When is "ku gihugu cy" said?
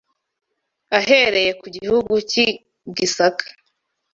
1.59-2.37